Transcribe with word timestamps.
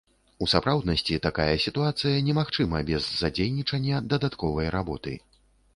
У 0.43 0.45
сапраўднасці 0.53 1.19
такая 1.25 1.55
сітуацыя 1.65 2.23
не 2.31 2.35
магчыма 2.39 2.83
без 2.91 3.13
задзейнічання 3.21 4.03
дадатковай 4.17 4.67
работы. 4.81 5.13